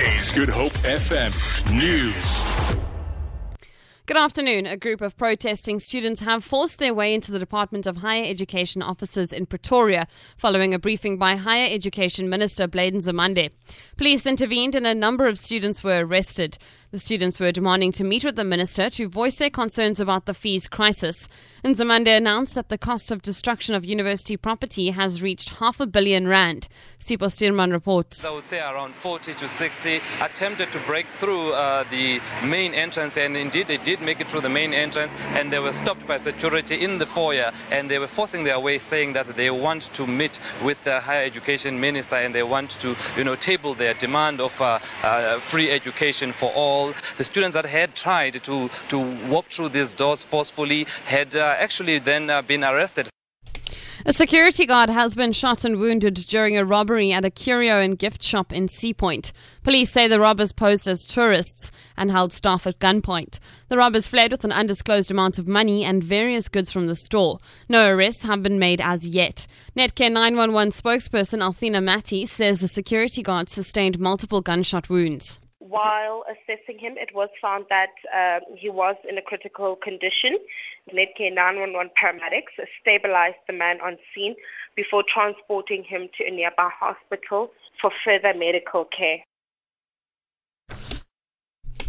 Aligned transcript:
Is 0.00 0.32
Good 0.32 0.48
Hope 0.48 0.72
FM 0.84 1.32
News. 1.76 2.78
Good 4.06 4.16
afternoon. 4.16 4.66
A 4.66 4.76
group 4.76 5.02
of 5.02 5.16
protesting 5.18 5.78
students 5.80 6.20
have 6.22 6.42
forced 6.42 6.78
their 6.78 6.94
way 6.94 7.14
into 7.14 7.30
the 7.30 7.38
Department 7.38 7.86
of 7.86 7.98
Higher 7.98 8.24
Education 8.24 8.82
offices 8.82 9.32
in 9.34 9.44
Pretoria 9.44 10.08
following 10.38 10.72
a 10.72 10.78
briefing 10.78 11.18
by 11.18 11.36
Higher 11.36 11.68
Education 11.70 12.30
Minister 12.30 12.66
Blade 12.66 12.94
Nzimande. 12.94 13.50
Police 13.96 14.24
intervened 14.24 14.74
and 14.74 14.86
a 14.86 14.94
number 14.94 15.26
of 15.26 15.38
students 15.38 15.84
were 15.84 16.06
arrested. 16.06 16.56
The 16.90 16.98
students 16.98 17.38
were 17.38 17.52
demanding 17.52 17.92
to 17.92 18.04
meet 18.04 18.24
with 18.24 18.36
the 18.36 18.44
minister 18.44 18.88
to 18.90 19.08
voice 19.08 19.36
their 19.36 19.50
concerns 19.50 20.00
about 20.00 20.24
the 20.24 20.34
fees 20.34 20.68
crisis. 20.68 21.28
Nzimande 21.64 22.16
announced 22.16 22.54
that 22.56 22.68
the 22.70 22.78
cost 22.78 23.12
of 23.12 23.22
destruction 23.22 23.74
of 23.74 23.84
university 23.84 24.36
property 24.36 24.90
has 24.90 25.22
reached 25.22 25.50
half 25.60 25.78
a 25.78 25.86
billion 25.86 26.26
rand. 26.26 26.66
Sipo 26.98 27.30
Stirman 27.30 27.70
reports. 27.70 28.24
I 28.24 28.32
would 28.32 28.46
say 28.46 28.58
around 28.58 28.94
40 28.94 29.34
to 29.34 29.46
60 29.46 30.00
attempted 30.20 30.72
to 30.72 30.78
break 30.80 31.06
through 31.06 31.52
uh, 31.52 31.84
the 31.90 32.20
main 32.44 32.74
entrance, 32.74 33.16
and 33.16 33.36
indeed 33.36 33.68
they 33.68 33.76
did 33.76 34.00
make 34.00 34.20
it 34.20 34.26
through 34.26 34.40
the 34.40 34.48
main 34.48 34.74
entrance, 34.74 35.12
and 35.34 35.52
they 35.52 35.60
were 35.60 35.72
stopped 35.72 36.06
by 36.06 36.18
security 36.18 36.82
in 36.82 36.98
the 36.98 37.06
foyer, 37.06 37.52
and 37.70 37.88
they 37.88 38.00
were 38.00 38.08
forcing 38.08 38.42
their 38.42 38.58
way, 38.58 38.78
saying 38.78 39.12
that 39.12 39.36
they 39.36 39.50
want 39.50 39.82
to 39.94 40.06
meet 40.06 40.40
with 40.64 40.82
the 40.82 41.00
higher 41.00 41.24
education 41.24 41.78
minister, 41.78 42.16
and 42.16 42.34
they 42.34 42.42
want 42.42 42.70
to, 42.70 42.96
you 43.16 43.22
know, 43.22 43.36
table 43.36 43.74
their 43.74 43.94
demand 43.94 44.40
of 44.40 44.60
uh, 44.60 44.80
uh, 45.04 45.38
free 45.38 45.70
education 45.70 46.32
for 46.32 46.50
all 46.52 46.62
all. 46.72 46.94
The 47.16 47.24
students 47.24 47.54
that 47.54 47.66
had 47.66 47.94
tried 47.94 48.34
to, 48.42 48.70
to 48.88 48.98
walk 49.28 49.46
through 49.46 49.70
these 49.70 49.94
doors 49.94 50.22
forcefully 50.22 50.86
had 51.06 51.34
uh, 51.36 51.51
actually 51.54 51.98
then 51.98 52.30
uh, 52.30 52.42
been 52.42 52.64
arrested. 52.64 53.08
A 54.04 54.12
security 54.12 54.66
guard 54.66 54.90
has 54.90 55.14
been 55.14 55.32
shot 55.32 55.64
and 55.64 55.78
wounded 55.78 56.14
during 56.14 56.58
a 56.58 56.64
robbery 56.64 57.12
at 57.12 57.24
a 57.24 57.30
curio 57.30 57.80
and 57.80 57.96
gift 57.96 58.20
shop 58.20 58.52
in 58.52 58.66
Seapoint. 58.66 59.30
Police 59.62 59.92
say 59.92 60.08
the 60.08 60.18
robbers 60.18 60.50
posed 60.50 60.88
as 60.88 61.06
tourists 61.06 61.70
and 61.96 62.10
held 62.10 62.32
staff 62.32 62.66
at 62.66 62.80
gunpoint. 62.80 63.38
The 63.68 63.76
robbers 63.76 64.08
fled 64.08 64.32
with 64.32 64.44
an 64.44 64.50
undisclosed 64.50 65.12
amount 65.12 65.38
of 65.38 65.46
money 65.46 65.84
and 65.84 66.02
various 66.02 66.48
goods 66.48 66.72
from 66.72 66.88
the 66.88 66.96
store. 66.96 67.38
No 67.68 67.88
arrests 67.88 68.24
have 68.24 68.42
been 68.42 68.58
made 68.58 68.80
as 68.80 69.06
yet. 69.06 69.46
Netcare 69.76 70.10
911 70.10 70.72
spokesperson 70.72 71.38
Athlenda 71.38 71.80
Mathe 71.80 72.26
says 72.26 72.58
the 72.58 72.66
security 72.66 73.22
guard 73.22 73.48
sustained 73.48 74.00
multiple 74.00 74.40
gunshot 74.40 74.88
wounds 74.88 75.38
while 75.72 76.24
assessing 76.32 76.78
him, 76.78 76.98
it 76.98 77.14
was 77.14 77.30
found 77.40 77.64
that 77.70 77.94
uh, 78.14 78.40
he 78.54 78.68
was 78.68 78.96
in 79.08 79.16
a 79.16 79.22
critical 79.22 79.74
condition. 79.74 80.36
Netcare 80.92 81.34
911 81.34 81.90
paramedics 82.00 82.54
stabilized 82.80 83.42
the 83.46 83.54
man 83.54 83.80
on 83.80 83.96
scene 84.14 84.34
before 84.76 85.02
transporting 85.02 85.82
him 85.82 86.08
to 86.18 86.24
a 86.24 86.30
nearby 86.30 86.68
hospital 86.78 87.50
for 87.80 87.90
further 88.04 88.34
medical 88.34 88.84
care. 88.84 89.20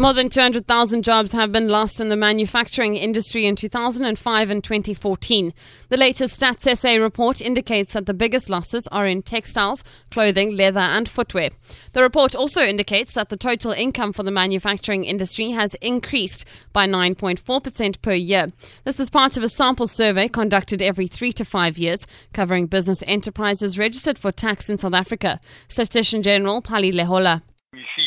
More 0.00 0.14
than 0.14 0.30
200,000 0.30 1.04
jobs 1.04 1.32
have 1.32 1.52
been 1.52 1.68
lost 1.68 2.00
in 2.00 2.08
the 2.08 2.16
manufacturing 2.16 2.96
industry 2.96 3.44
in 3.44 3.54
2005 3.54 4.48
and 4.48 4.64
2014. 4.64 5.52
The 5.90 5.96
latest 5.98 6.40
Stats 6.40 6.74
SA 6.78 6.94
report 6.94 7.42
indicates 7.42 7.92
that 7.92 8.06
the 8.06 8.14
biggest 8.14 8.48
losses 8.48 8.86
are 8.86 9.06
in 9.06 9.20
textiles, 9.20 9.84
clothing, 10.10 10.56
leather, 10.56 10.80
and 10.80 11.06
footwear. 11.06 11.50
The 11.92 12.00
report 12.00 12.34
also 12.34 12.62
indicates 12.62 13.12
that 13.12 13.28
the 13.28 13.36
total 13.36 13.72
income 13.72 14.14
for 14.14 14.22
the 14.22 14.30
manufacturing 14.30 15.04
industry 15.04 15.50
has 15.50 15.74
increased 15.82 16.46
by 16.72 16.86
9.4% 16.86 18.00
per 18.00 18.14
year. 18.14 18.46
This 18.84 19.00
is 19.00 19.10
part 19.10 19.36
of 19.36 19.42
a 19.42 19.50
sample 19.50 19.86
survey 19.86 20.28
conducted 20.28 20.80
every 20.80 21.08
three 21.08 21.32
to 21.32 21.44
five 21.44 21.76
years, 21.76 22.06
covering 22.32 22.68
business 22.68 23.04
enterprises 23.06 23.78
registered 23.78 24.18
for 24.18 24.32
tax 24.32 24.70
in 24.70 24.78
South 24.78 24.94
Africa. 24.94 25.38
Statistician 25.68 26.22
General 26.22 26.62
Pali 26.62 26.90
Lehohla 26.90 27.42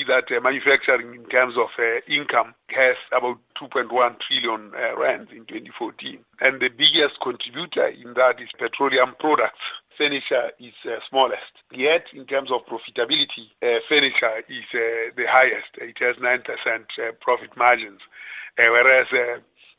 that 0.04 0.32
uh, 0.32 0.40
manufacturing 0.42 1.14
in 1.14 1.26
terms 1.26 1.56
of 1.58 1.70
uh, 1.80 2.00
income 2.08 2.54
has 2.68 2.96
about 3.12 3.40
2.1 3.62 4.20
trillion 4.20 4.72
uh, 4.76 4.98
rands 4.98 5.32
in 5.32 5.46
2014. 5.46 6.20
And 6.42 6.62
the 6.62 6.70
biggest 6.70 7.20
contributor 7.22 7.88
in 7.88 8.14
that 8.16 8.42
is 8.42 8.50
petroleum 8.58 9.16
products. 9.20 9.60
Furniture 9.98 10.52
is 10.60 10.74
uh, 10.86 11.00
smallest. 11.10 11.52
Yet, 11.72 12.06
in 12.14 12.26
terms 12.26 12.52
of 12.52 12.66
profitability, 12.66 13.52
uh, 13.62 13.80
furniture 13.88 14.44
is 14.50 14.66
uh, 14.74 15.14
the 15.16 15.26
highest. 15.28 15.70
It 15.76 15.98
has 16.00 16.16
9% 16.16 16.40
uh, 16.46 17.12
profit 17.22 17.56
margins, 17.56 18.02
whereas 18.58 19.08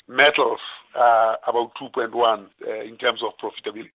metals 0.06 0.60
are 0.94 1.38
about 1.46 1.74
2.1 1.74 2.46
in 2.86 2.96
terms 2.96 3.22
of 3.22 3.32
profitability. 3.38 3.90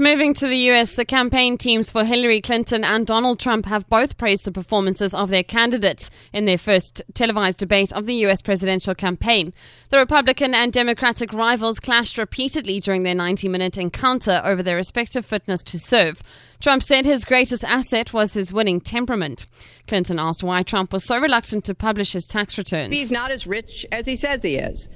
Moving 0.00 0.32
to 0.32 0.46
the 0.46 0.56
US, 0.70 0.94
the 0.94 1.04
campaign 1.04 1.58
teams 1.58 1.90
for 1.90 2.06
Hillary 2.06 2.40
Clinton 2.40 2.84
and 2.84 3.06
Donald 3.06 3.38
Trump 3.38 3.66
have 3.66 3.86
both 3.90 4.16
praised 4.16 4.46
the 4.46 4.50
performances 4.50 5.12
of 5.12 5.28
their 5.28 5.42
candidates 5.42 6.08
in 6.32 6.46
their 6.46 6.56
first 6.56 7.02
televised 7.12 7.58
debate 7.58 7.92
of 7.92 8.06
the 8.06 8.14
US 8.24 8.40
presidential 8.40 8.94
campaign. 8.94 9.52
The 9.90 9.98
Republican 9.98 10.54
and 10.54 10.72
Democratic 10.72 11.34
rivals 11.34 11.78
clashed 11.78 12.16
repeatedly 12.16 12.80
during 12.80 13.02
their 13.02 13.14
90 13.14 13.46
minute 13.48 13.76
encounter 13.76 14.40
over 14.42 14.62
their 14.62 14.76
respective 14.76 15.26
fitness 15.26 15.62
to 15.64 15.78
serve. 15.78 16.22
Trump 16.60 16.82
said 16.82 17.04
his 17.04 17.26
greatest 17.26 17.62
asset 17.64 18.14
was 18.14 18.32
his 18.32 18.54
winning 18.54 18.80
temperament. 18.80 19.44
Clinton 19.86 20.18
asked 20.18 20.42
why 20.42 20.62
Trump 20.62 20.94
was 20.94 21.04
so 21.04 21.18
reluctant 21.18 21.66
to 21.66 21.74
publish 21.74 22.12
his 22.12 22.26
tax 22.26 22.56
returns. 22.56 22.94
He's 22.94 23.12
not 23.12 23.30
as 23.30 23.46
rich 23.46 23.84
as 23.92 24.06
he 24.06 24.16
says 24.16 24.42
he 24.42 24.56
is. 24.56 24.88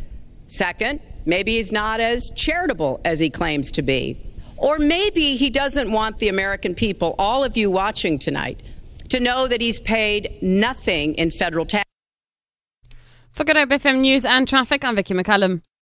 Second, 0.46 1.00
maybe 1.26 1.56
he's 1.56 1.72
not 1.72 2.00
as 2.00 2.30
charitable 2.34 3.02
as 3.04 3.20
he 3.20 3.28
claims 3.28 3.70
to 3.72 3.82
be. 3.82 4.30
Or 4.64 4.78
maybe 4.78 5.36
he 5.36 5.50
doesn't 5.50 5.92
want 5.92 6.20
the 6.20 6.28
American 6.30 6.74
people, 6.74 7.14
all 7.18 7.44
of 7.44 7.54
you 7.54 7.70
watching 7.70 8.18
tonight, 8.18 8.62
to 9.10 9.20
know 9.20 9.46
that 9.46 9.60
he's 9.60 9.78
paid 9.78 10.38
nothing 10.40 11.14
in 11.16 11.30
federal 11.30 11.66
tax. 11.66 11.84
For 13.32 13.44
Good 13.44 13.58
Hope 13.58 13.68
FM 13.68 13.98
News 13.98 14.24
and 14.24 14.48
Traffic, 14.48 14.82
I'm 14.82 14.96
Vicky 14.96 15.12
McCullum. 15.12 15.60